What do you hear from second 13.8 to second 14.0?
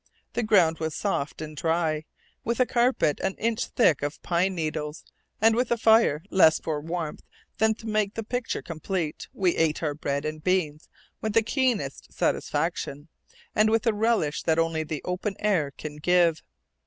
a